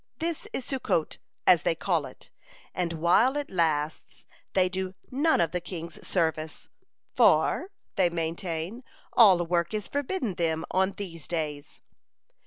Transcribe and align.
This 0.17 0.47
is 0.51 0.65
Sukkot, 0.65 1.19
as 1.45 1.61
they 1.61 1.75
call 1.75 2.07
it, 2.07 2.31
and 2.73 2.93
while 2.93 3.37
it 3.37 3.51
lasts, 3.51 4.25
they 4.53 4.67
do 4.67 4.95
none 5.11 5.39
of 5.39 5.51
the 5.51 5.61
king's 5.61 6.07
service, 6.07 6.67
for, 7.13 7.69
they 7.97 8.09
maintain, 8.09 8.83
all 9.13 9.45
work 9.45 9.75
is 9.75 9.87
forbidden 9.87 10.33
them 10.33 10.65
on 10.71 10.93
these 10.93 11.27
days. 11.27 11.81